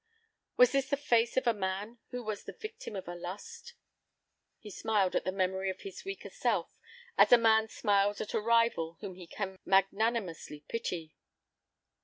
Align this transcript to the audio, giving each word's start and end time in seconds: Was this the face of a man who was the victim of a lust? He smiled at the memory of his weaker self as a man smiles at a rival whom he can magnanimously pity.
Was 0.57 0.71
this 0.71 0.89
the 0.89 0.97
face 0.97 1.37
of 1.37 1.45
a 1.45 1.53
man 1.53 1.99
who 2.09 2.23
was 2.23 2.45
the 2.45 2.53
victim 2.59 2.95
of 2.95 3.07
a 3.07 3.13
lust? 3.13 3.75
He 4.57 4.71
smiled 4.71 5.15
at 5.15 5.25
the 5.25 5.31
memory 5.31 5.69
of 5.69 5.81
his 5.81 6.03
weaker 6.03 6.31
self 6.31 6.71
as 7.19 7.31
a 7.31 7.37
man 7.37 7.67
smiles 7.67 8.19
at 8.19 8.33
a 8.33 8.41
rival 8.41 8.97
whom 9.01 9.13
he 9.13 9.27
can 9.27 9.59
magnanimously 9.63 10.65
pity. 10.67 11.13